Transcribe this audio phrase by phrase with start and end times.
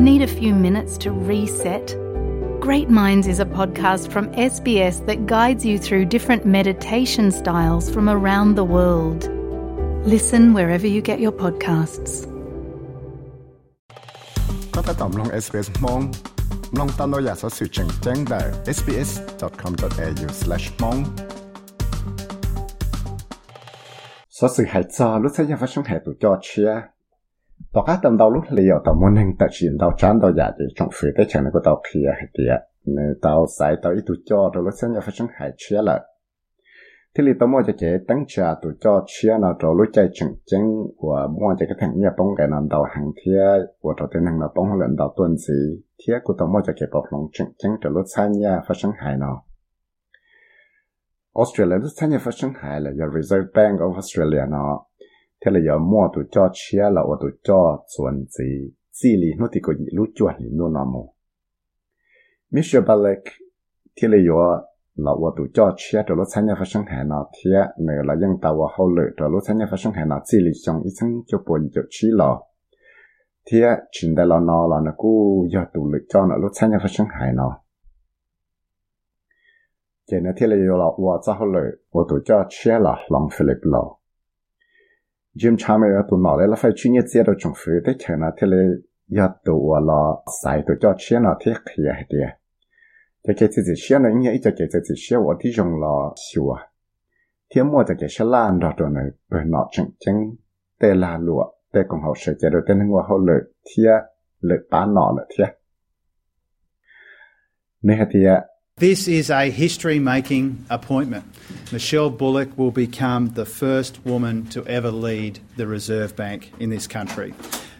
[0.00, 1.86] Need a few minutes to reset?
[2.66, 8.06] Great Minds is a podcast from SBS that guides you through different meditation styles from
[8.16, 9.20] around the world.
[10.14, 12.12] Listen wherever you get your podcasts.
[14.74, 16.00] ก็ถ้าตอบลง SBS มอง
[16.78, 18.40] ลองตามเราอยากสอสื่อแจ้งแจ้งได้
[18.76, 21.00] sbs.com.au/mong
[24.36, 26.99] สอสื่อหายจอรู้สึกยังฟังช่องหายตัวจอเชียต่อการตามดาวลุกเลียวต่อมันหนึ่งแต่ชินดาวจานดาวอยากจะจงฝืนได้เชิญก็ดาวเคลียให้เดียในดาวสายดาวอีตัวจอดาวรู้สึกยังฟังช่องหายเชีย
[27.73, 30.33] tao cá tầm đầu lúc lấy ở tao muốn hình tao chuyển tao chán tao
[30.33, 33.75] giả để trong phía tới chẳng nó có tao kia hay kia nên tao sai
[33.83, 36.01] tao ít tụ cho, rồi lúc sáng nhà phải chẳng hại chia lại.
[37.15, 40.09] Thế thì tao mua cho chế tăng trà tụ cho chia nào rồi lúc chạy
[40.13, 43.43] chẳng chẳng của mua cho cái thằng nhà bông cái nào đầu hàng thia,
[43.81, 45.81] của tao tên hàng nào bông lần đầu tuần gì.
[45.99, 48.77] Thia của tao mua cho cái bọc lòng chẳng chẳng rồi lúc sáng nhà phải
[48.79, 49.45] chẳng hại nào.
[51.35, 54.85] Australia lúc sáng nhà phát sinh hại là giờ Reserve Bank of Australia nó
[55.45, 59.27] thế là giờ mua tụi cho chia là ở tụi cho chuẩn gì xì lì
[59.37, 61.13] nó thì có gì lúc chuẩn lì nó nằm mù
[62.51, 62.87] Mr.
[62.87, 63.23] Balik,
[64.01, 67.03] thế là giờ là ở tụi cho chia rồi lúc sáng nhà phát sinh hệ
[67.09, 69.93] nào thế này là dân tàu và hậu lệ rồi lúc sáng nhà phát sinh
[69.93, 72.35] hệ nào gì lì trong ít sáng cho bộ gì cho chia là
[73.51, 73.59] thế
[73.91, 75.09] chuyện đại là nó là nó cứ
[75.53, 77.63] giờ tụi lệ cho nó lúc sáng nhà phát sinh hệ nào
[80.11, 81.65] thế nên thế là giờ là ở cho hậu lệ
[82.25, 84.00] cho chia là lòng Philip lâu
[85.35, 87.95] Jim Chalmers ở tụ nọ đấy là phải chuyên nghiệp chế độ trồng phứ tới
[87.99, 88.57] chờ nó thế là
[89.17, 90.01] ya tụ là
[90.43, 92.17] sai tụ cho chia nó thế khi à đi,
[93.27, 95.93] cho cái gì chia nó như cho cái gì chia ở ที่ dùng là
[96.25, 96.71] xíu à
[97.55, 100.15] thế mua cho cái xe lan đó rồi này bên chung chân chân
[100.79, 103.83] tê là lụa tê còn hậu sự chế độ tên ngua hậu lợi thế
[104.39, 105.45] lợi bán nọ là thế
[107.81, 108.19] nên thì
[108.81, 111.23] This is a history making appointment.
[111.71, 116.87] Michelle Bullock will become the first woman to ever lead the Reserve Bank in this
[116.87, 117.35] country.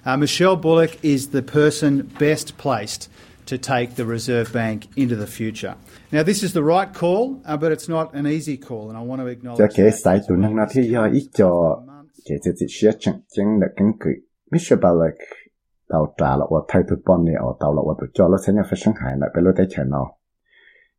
[0.06, 3.10] Uh, Michelle Bullock is the person best placed
[3.48, 5.76] to take the Reserve Bank into the future.
[6.12, 9.02] Now, this is the right call, uh, but it's not an easy call, and I
[9.02, 9.58] want to acknowledge.
[9.58, 9.80] Bullock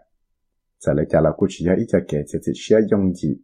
[0.80, 3.38] giờ lại trả là cũng chỉ giờ ít cho cái gì gì chia dùng gì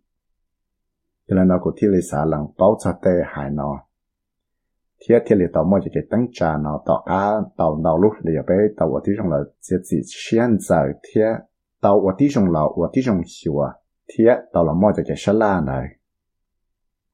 [1.27, 3.79] cho nên nó cũng thi lệ xã lăng bảo cho tê hại nó
[5.07, 8.11] thiết thiết lý tàu mua cho cái tăng trà nó tàu cá tàu nào lúc
[8.23, 9.97] lìa bé tàu ở tí trong là sẽ chỉ
[10.31, 11.33] hiện giờ thiết
[11.81, 13.71] tàu ở tí trong là ở tí trong hiểu à
[14.07, 15.03] thiết tàu là mua cho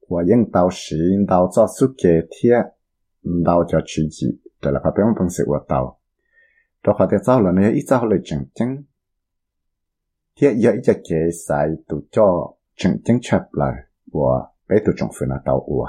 [0.08, 0.97] cái sá la này và những tàu sĩ
[1.28, 2.62] tàu cho suốt cái thiết
[3.47, 6.00] tàu cho chỉ chỉ đây là phải biết bằng sự của tàu
[6.84, 8.82] đó phải theo sau là nó ít sau là chừng chừng
[10.36, 13.75] thiết giờ ít cho cái sai tụ cho chừng chừng chập lại
[14.12, 15.88] và bé tụ trong phần là tàu ủa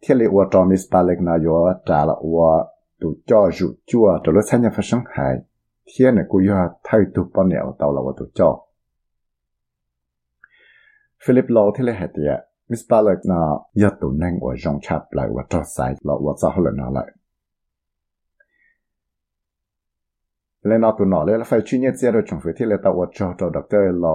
[0.00, 2.66] 天里我找 Miss Balek 那要trả了我
[3.00, 5.44] 都叫入住啊，到了参加发生海，
[5.84, 8.68] 天呢กู要太多半年到了我都叫。
[11.18, 13.39] Philip Law ที่เลยเ มิสปาเลยนะ
[13.81, 17.09] ยอดตัวนั่งอวยจงชับเลยว่าจะใส่เราว่าจะเขาเลยนะเลย
[20.67, 24.13] เลยนอตัวนอเลยแล้วไฟชิ้นเนี่ยเจ้าเราจงฝืนที่เลยตัวว่าจะตัวด็อกเตอร์เรา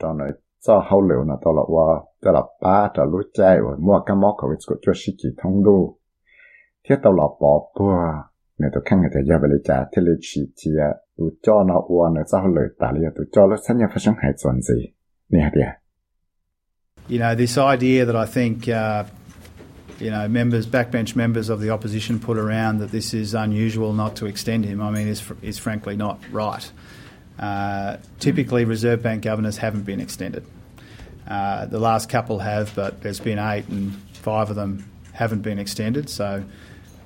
[0.00, 0.22] ตอนไหน
[0.64, 1.86] จะเขาเหลวนะตัวเราว่า
[2.22, 5.76] จะหลับป้าจะรู้ใจว่ามั่วกันมอกเขาจะช่วยชิกิท่องดู
[6.82, 7.92] เที่ยวตัวหลับปอบตัว
[8.58, 10.80] เนี่ยตัวข้างในแต่ยาบริจาที่เลยฉีดเจีย
[11.16, 14.76] ตัวจ้อนอวัวเนี่ยจะเขาเลยตาเลยตัวจ้อแล้วสัญญาพระช่างหายส่วนสิ
[15.30, 15.87] เนี่ยเดียว
[17.08, 19.04] You know, this idea that I think, uh,
[19.98, 24.16] you know, members, backbench members of the opposition put around that this is unusual not
[24.16, 26.70] to extend him, I mean, is, fr- is frankly not right.
[27.38, 30.44] Uh, typically, Reserve Bank governors haven't been extended.
[31.26, 35.58] Uh, the last couple have, but there's been eight, and five of them haven't been
[35.58, 36.10] extended.
[36.10, 36.44] So,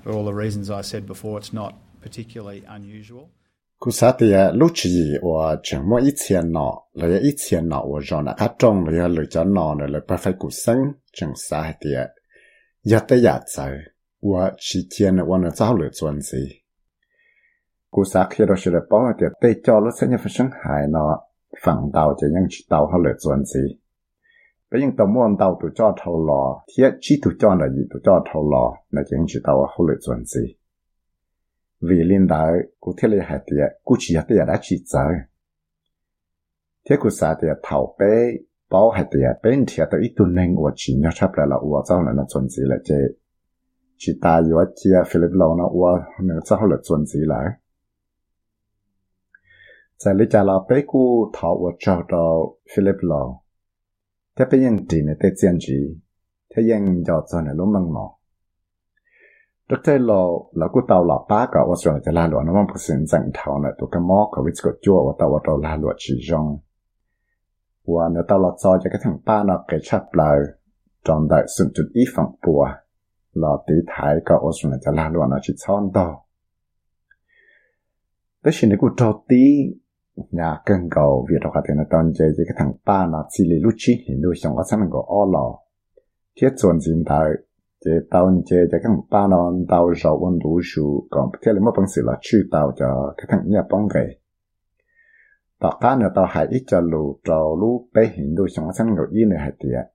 [0.03, 3.31] for all the reasons I said before, it's not particularly unusual.
[3.85, 4.91] กูสาติยาลูกชี
[5.29, 10.79] ว่าจะมั่วอีเทียนหนอเลยอีเทียนหนอว่าจอนะคัดจงเลยหรือจะนอนเลยไปไฟกูซึ่ง
[11.17, 12.05] จังสาติยา
[12.91, 13.57] ยาตยาใจ
[14.29, 16.43] ว่าชีเทียนวันเจ้าหรือจวนสี
[17.95, 21.05] กูสาคิดว่าชิลปอเดียเตจอแล้วเส้นยาฟังหายหนอ
[21.63, 23.63] ฝั่งเตาจะยังชิเตาเขาเหลือจวนสี
[24.67, 30.62] ไปยังตะม่วนเตาตัวจอเท่าหลอเทียชีตัวจอหรือยีตัวจอเท่าหลอในจะยังชิเตาเขาเหลือจวนสี
[31.83, 35.05] vì linh đạo cụ thiết lý hạt địa cụ chỉ hạt địa đã chỉ giờ
[36.91, 38.33] thế cụ sa địa thảo bế
[38.71, 41.57] bảo hạt địa bên thiệt tới ít tuần nên của chỉ nhớ chấp lại là
[41.61, 42.97] của sau là nó chuẩn gì là chế
[44.05, 47.47] chỉ ta yếu chia Philip lâu nó của nó sau là chuẩn gì lại.
[49.99, 52.47] Giờ lý trả là bế cụ thảo của cháu đó
[52.77, 53.43] Philip lâu
[54.37, 56.01] thế bây giờ chỉ này tới chiến chỉ.
[56.57, 56.77] Thế giờ
[57.07, 58.09] giờ cho này lúc mong mỏi
[59.79, 60.21] ดรเรา
[60.59, 66.47] เราก็เตาหลับป้ากับว่าส่วนจะลาหลวนั่นมันเป็นสิ่งจังเท่าเนี่ยตัวก็มอกกับวิสกจั่วว่าตัวเราลาหลวชีจง
[67.93, 70.31] ว่าเนื้อเตาหลับซอยจะก็ถึงป้าเนาะเกชับเรา
[71.07, 72.63] จอมได้สุดจุดอีฝั่งปัว
[73.39, 76.07] เราตีท้ายกับว่าส่วนจะลาหลวนั่นชิดซ่อนต่อ
[78.41, 79.45] แต่สิ่งที่กูโจตี
[80.35, 85.47] เนี่ยกันก็วิ่งออกมาถึงตอนเจจะก็ถึงป้าเนาะสิริลุชิเห็นดูสองก็สามก็อ้อหล่อ
[86.35, 87.21] เทียบส่วนสินได้
[87.86, 92.02] đại chế tàu chế cho các ba non tàu rau温度数còn thế là mất bằng sự
[92.06, 94.20] là chữ tàu cho các thằng nhà bóng gầy
[95.60, 98.96] tàu cá nữa tàu hải ít cho lù trâu lù bé hình đôi sống sang
[98.96, 99.94] ngồi yên này hải tiệt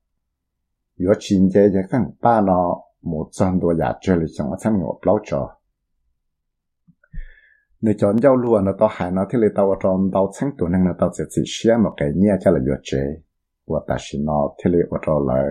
[0.98, 4.78] nếu chín chế cho các ba nó một trăm đô giá chơi lịch sống sang
[4.78, 5.56] ngồi bao cho
[7.80, 10.70] nếu chọn giao luôn nó tàu hải nó thì là tàu trong tàu sáng tuổi
[10.70, 13.02] năng là tàu sẽ chỉ xé một cái nhẹ cho là vừa chế
[13.66, 15.44] và ta xin nó thì là ở trong lại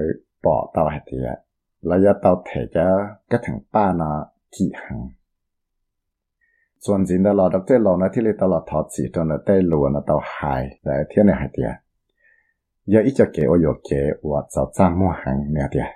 [0.44, 1.45] bỏ tàu hải tiệt
[1.86, 2.88] là do tàu thể cho
[3.30, 5.10] các thằng ba nó chỉ hàng
[6.86, 11.70] ส่วนจริงเราดอกเตอร์เรานะที่เราตลอดทอดสีจนเราได้รู้นะตัวหายแต่เที่ยงหายเดีย
[12.92, 13.90] ยาอีจะเกว่าอยู่เก
[14.30, 15.88] ว่าจะจ้างมั่วหังเนี่ยเดีย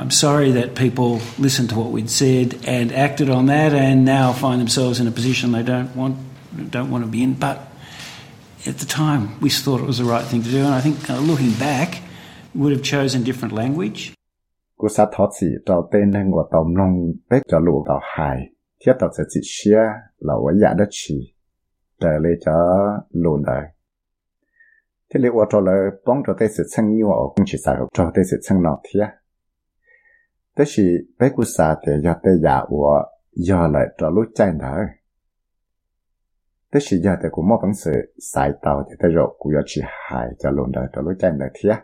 [0.00, 1.10] I'm sorry that people
[1.46, 5.14] listened to what we'd said and acted on that and now find themselves in a
[5.18, 6.14] position they don't want
[6.70, 7.34] don't want to be in.
[7.34, 7.58] But
[8.66, 11.10] at the time, we thought it was the right thing to do, and I think
[11.10, 12.00] uh, looking back,
[12.54, 14.12] we would have chosen different language.
[14.80, 16.92] กูสัตทอดสีเราเต้นหนึ่งว่าตอมลง
[17.26, 18.38] เป็กจะลูกเราหาย
[18.78, 19.80] เทียบต่อจะจิเชีย
[20.24, 21.16] เราว่าอยากได้ชี
[21.98, 22.56] แต่เลยจะ
[23.24, 23.58] ลูนได้
[25.08, 29.04] ที่เรียกว่าเราเลยป้องเราได้สิช่างยั่วออกคงชิสาเราได้สิช่างนอเทีย
[30.54, 30.84] แต่สิ
[31.16, 32.94] เป็กกูสาแต่ยอดแต่อยากว่า
[33.48, 34.74] ยอเลยเรารู้ใจได้
[36.68, 37.98] แต่สิยอดแต่กูมอบหนังสือ
[38.32, 41.74] สายเตาจะได้รกูอยากชีหายจะลูนได้เรารู้ใจได้เทีย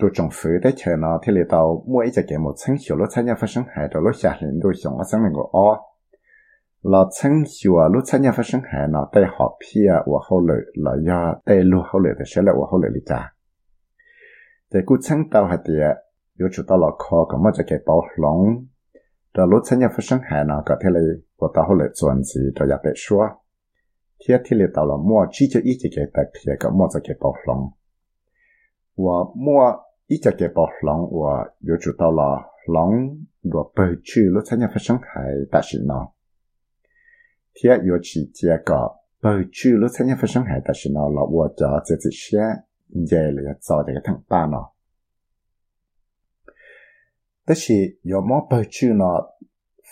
[0.00, 2.96] tôi trồng phứ để chờ nó thì lấy tàu mua ít cái một chân hiểu
[2.96, 5.78] lúc参加发生海的lúc下领都想我生那个哦，
[6.82, 10.54] 老chân hiểu lúc参加发生海呢带好皮啊，我后来
[10.84, 13.32] 老要带路后来的时候我后来里家，
[14.68, 15.72] 在古chân到还的
[16.34, 18.68] 有主到了考个么这个包龙，
[19.32, 21.00] 这lúc参加发生海呢个天嘞
[21.38, 23.26] 我到后来转机这也别说，
[24.18, 27.72] 天天嘞到了末只就一直给带皮个么这个包龙，
[28.96, 29.86] 我末。
[30.10, 32.92] 一只嘅博朗话有做到啦，朗
[33.42, 35.02] 落背住咯，参加发生系
[35.50, 36.14] 大事咯。
[37.54, 42.38] 贴有起这个背住咯，参加发生系大事咯，落我就这这些
[42.92, 44.74] 嘢嚟做这个同班咯。
[47.44, 49.34] 但是有冇背住咯？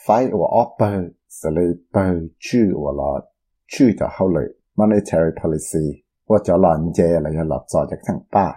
[0.07, 0.87] 快我我背，
[1.29, 2.01] 是你背
[2.39, 3.27] 住我啦，
[3.67, 8.55] 住就后嚟 monetary policy，我就攞嘢嚟落做这个同班。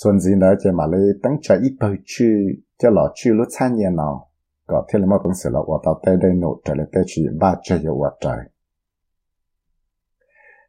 [0.00, 1.82] ส่วนจริงแล้วจะมาเลยตั้งใจอีไป
[2.12, 2.34] ชื่อ
[2.80, 4.14] จะหล่อชื่อรถชั้นเย็นเนาะ
[4.70, 8.26] ก็เที่ยวมาเป็นเสือเราว่าต่อได้ได้โน้ตจะเลยได้ชื่อบ้าจะอยู่ว่าใจ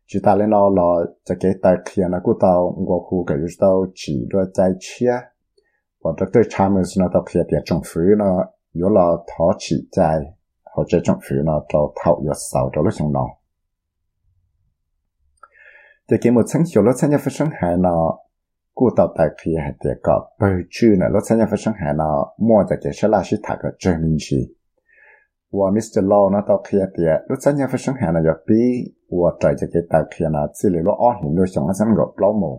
[0.10, 0.88] จิตาเลยเนาะเรา
[1.28, 2.54] จะเกิดแต่เคลียนะกูเตา
[2.88, 5.14] วัวคู่กับยูเตาจีด้วยใจเชีย
[6.02, 8.38] ว่าจะได้ชามือสนะต่อเคลียเดียจงฟื้นเนาะ
[8.78, 10.00] อยู่เราท้อฉีใจ
[10.68, 13.30] เขาจะจงฟื้นเนาะเราเท่าอยู่เสาเราลูกชงเนาะ
[16.08, 18.04] จะเกิดหมดชั้นเขียวแล้วชั้นจะ发生หายเนาะ
[18.79, 22.09] กูต่อแต่ขยายเดียก็เปิดชื่อนะรถสัญญาไฟช่างหานา
[22.47, 24.41] มัวจะเจชลาชิถักเจอมินชี
[25.57, 28.61] ว่ามิสเตอร์ลอนะต่อขยายเดียรถสัญญาไฟช่างหานาอยากปี
[29.21, 32.53] ว่าใจจะเกิดแต่ขยายนาสิเลลอ้อเห็นโดยสองอันสังกับล้อมู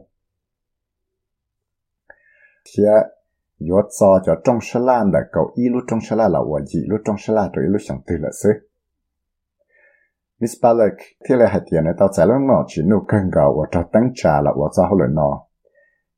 [2.65, 2.89] เทีย
[3.69, 8.51] ยศซอจะจงชลาแต่เกาอีลุจงชลาละว่าจีลุจงชลาตัวอีลุสังตื่นละซึ
[10.39, 10.93] Miss Balak
[11.25, 13.83] thì là hạt tiền này tao trả lắm nó chỉ nụ cân gạo và cho
[13.91, 15.47] tăng trà là và cho hậu lợi nó.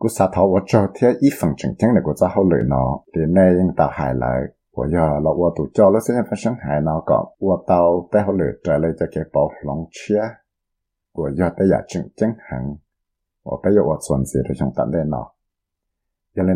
[0.00, 4.40] กูสาทว่าจอเทียอีฝั่งจังจังเนี่ยกูจะเขาเลยเนาะเดี๋ยวในยังตาหายเลย
[4.76, 7.72] 我要了我都叫了现在发生海那个我到
[8.10, 10.18] 带好了这里就给包龙吃
[11.12, 12.80] 我要的也正正行
[13.44, 15.16] 我不要我存钱的上等的呢
[16.32, 16.54] 原来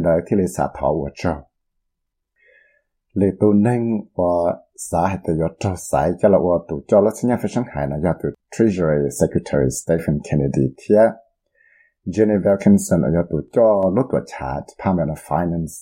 [12.12, 15.76] Jenny Wilkinson อายตุดก็ลดตัวชาร์จพามาใน finance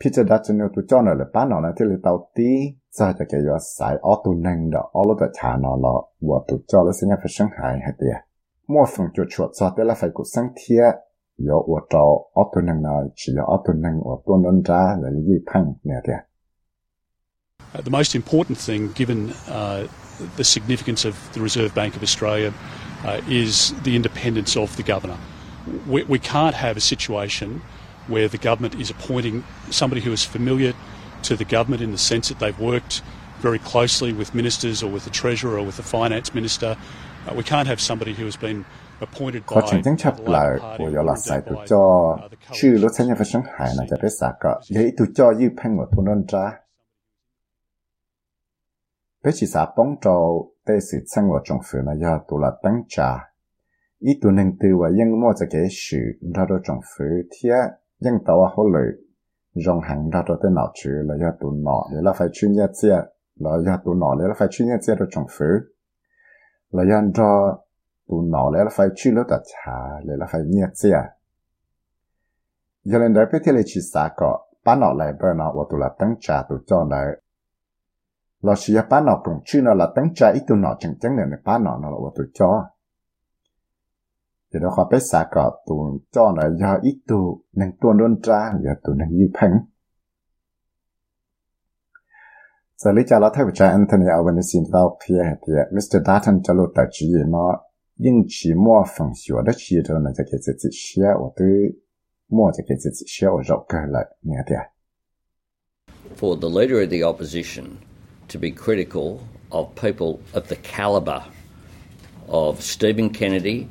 [0.00, 2.50] พิจารณาจนตุจอนี่ยเลยป้านอนะที่เลยเตาตี
[2.96, 5.86] จะจะเกี่ยวสายออตุนังดอกออลดตัวชาร์นอล
[6.26, 8.16] วัวตุจอแล้วสัญญาไปช่ายหายหเดีย
[8.72, 10.82] มั่วส่งจุดชวดซอดแต่ละไฟกุสังเทีย
[11.46, 12.04] ยออวดจอ
[12.36, 16.20] ออตุนังนอยชียออตุนังวัวตัวนนจ้าเลยยี่พังเนี่ยเดีย
[17.88, 19.20] The most important thing, given
[19.58, 19.80] uh,
[20.40, 22.50] the significance of the Reserve Bank of Australia
[23.04, 25.18] uh, is the independence of the governor.
[25.86, 27.62] We, we can't have a situation
[28.06, 30.74] where the government is appointing somebody who is familiar
[31.22, 33.02] to the government in the sense that they've worked
[33.40, 36.76] very closely with ministers or with the treasurer or with the finance minister.
[37.26, 38.64] Uh, we can't have somebody who has been
[39.46, 42.16] khó chừng tiếng chấp lại của yo là sai tụ cho
[42.52, 45.32] chữ lúc sáng nhà phát sinh hải là cho biết sao cả để tụ cho
[45.38, 46.52] yêu phanh một thôn đơn ra
[49.24, 52.52] bé chỉ sao bóng trâu tê sĩ sang vào trong phủ là do tụ là
[52.62, 53.32] tăng trà.
[53.98, 55.98] Ý tụ nên từ và yên mua cho cái sự
[56.34, 57.50] ra đó trong phủ thì
[58.00, 58.92] yên tàu hỗ lợi
[59.54, 62.54] rong hàng ra đó tới nào chứ là do tụ nọ để là phải chuyên
[62.54, 62.96] gia chia.
[63.36, 65.44] Là do tụ nọ để là phải chuyên gia chia đó trong phủ
[66.70, 67.00] là do
[68.08, 70.98] tu nọ để là phải chuyên lỡ đặt trà để là phải nhẹ chia.
[72.84, 75.64] Giờ lên đấy biết thì là chỉ xa có bán nọ lại bơ nọ và
[75.70, 76.84] tu là tăng trà tu cho
[78.46, 82.50] เราเสียป้าหนอกรงชื่อเราละตั้งใจอีตัวหนอจังจังเนี่ยในป้าหนอเราละว่าตัวจอ
[84.48, 85.80] เดี๋ยวเราขอไปสากอบตัว
[86.14, 87.24] จอหน่อยยาอีตัว
[87.56, 89.52] หนึ่งตัวโดนจ้าอย่าตัวหนึ่งยี่พัง
[92.80, 97.52] สลิจาเราเทวจาอันเทนีอาวันสินเราเทียเทียมิสเตอร์ดัตตันจะลดแต่จีเนาะ
[98.04, 101.54] ยิ่งชีมัวฝังชัวได้ชีเราเนี่ยจะเกิดจิตเสียว่าตัว
[102.34, 104.62] มั่วจะเกิดจิตเสียว่าเรากิดเลยเนี่ยเดีย
[106.18, 107.66] For the leader of the opposition
[108.28, 111.24] to be critical of people of the calibre
[112.28, 113.68] of Stephen Kennedy,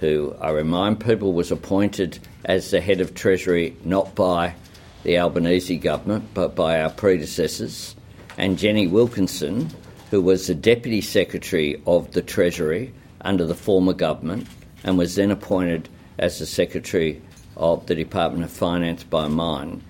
[0.00, 4.54] who I remind people was appointed as the head of Treasury not by
[5.02, 7.94] the Albanese government but by our predecessors,
[8.36, 9.70] and Jenny Wilkinson,
[10.10, 14.46] who was the Deputy Secretary of the Treasury under the former government
[14.84, 15.88] and was then appointed
[16.18, 17.20] as the Secretary
[17.56, 19.82] of the Department of Finance by mine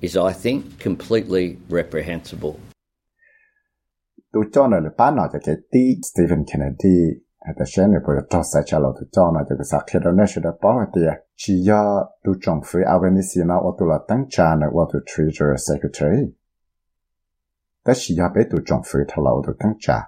[0.00, 2.60] is, I think, completely reprehensible.
[4.34, 6.98] tôi cho nó là bán nó cho cái tí Stephen Kennedy
[7.40, 9.64] hay là xem là bây giờ cho sai trả lời tôi cho nó cho cái
[9.64, 13.44] sắc khi đó nó sẽ được bảo vệ tiền chỉ do tôi Trong phía Albanese
[13.44, 16.22] nó ở tôi là tăng trả nó ở tôi Treasury Secretary
[17.86, 19.98] đó chỉ do bé tôi Trong phía thảo lâu tôi tăng trả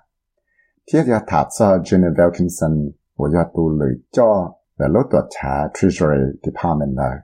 [0.93, 5.69] thế giờ thả cho Jenny Wilkinson của do tôi lựa cho là lúc tôi trả
[5.75, 7.17] Treasury Department rồi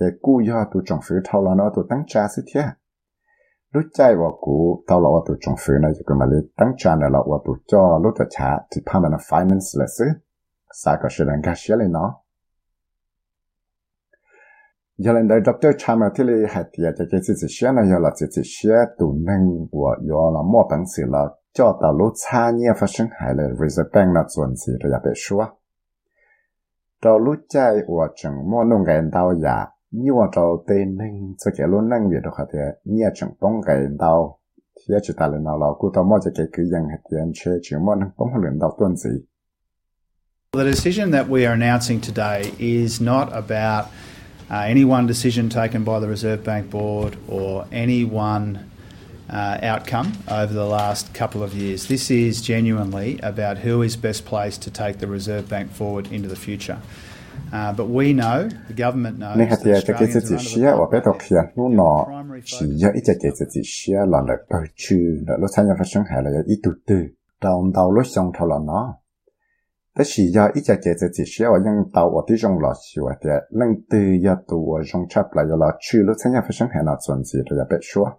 [0.00, 2.60] thế cú do tôi Trong phía thảo lâu nó tôi tăng trả sự thế
[3.72, 6.98] lúc chạy vào cú tao là tụi trong phía này cái mà lấy tăng trang
[7.00, 10.04] là vào tụi cho lúc cho trả thì phải là finance là xứ
[10.72, 12.14] sao có sự cái gắt lên nó
[14.98, 17.98] giờ lên đây doctor chăm thì lấy hạt tiệt cho cái sự xe này giờ
[17.98, 22.12] là sự xe tụ năng của giờ là mua bằng gì là cho tao lúc
[22.14, 25.50] xa nhẹ phát sinh hại là reserve bank là chuẩn gì rồi bị xóa
[27.02, 29.66] tao lúc chạy vào chừng mua nông cái tao giả
[38.96, 39.22] thế
[40.50, 43.84] The decision that we are announcing today is not about
[44.50, 48.58] uh, any one decision taken by the Reserve Bank Board or any one
[49.30, 51.86] uh, outcome over the last couple of years.
[51.86, 56.28] This is genuinely about who is best placed to take the Reserve Bank forward into
[56.28, 56.80] the future.
[59.36, 62.06] Nehati ya takeseti shia wa peto kia nu no
[62.44, 65.24] shi ya ita keseti shia la le pa chu.
[65.26, 67.08] La lo sanya fa shang ha la ya itu tu
[67.40, 68.80] daum dau lo shang thao la na.
[69.96, 73.14] Ta shi ya ita keseti shia wa yang dau wa ti jong la shi wa
[73.14, 76.04] te leng tu ya tu wa jong chap la ya la chu.
[76.04, 78.12] Lo sanya fa shang ha na zon zi ya pe shua.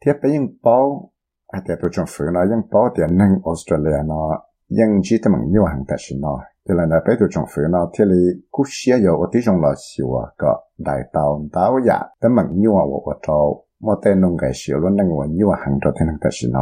[0.00, 1.12] Tia pe yin bao
[1.52, 6.28] a te tu jong fu na yang bao te neng australia na 因此，他们要行特是呢，
[6.64, 8.14] 就来那北斗政府呢，这里
[8.50, 10.46] 古些有我弟兄老师我个
[10.76, 16.58] 来到到呀，他们要我我招，我带弄个小路弄我要行着才能特是呢。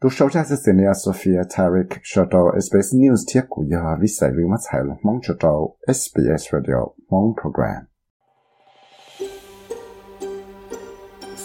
[0.00, 7.88] 都收下是今年 Sophia Tariq 说到 SBS News 贴古呀，为啥为么才了忙着到 SBS Radio 忙 program。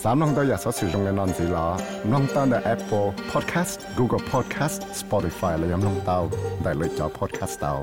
[0.06, 1.68] สามน้องตัวอยากสอสื่อตรงกันนอนสีล้อ
[2.12, 6.20] น้องตั้งแต่ Apple Podcast Google Podcast Spotify และยังน้องเตา
[6.64, 7.74] ได้เลยจอ Podcast เตา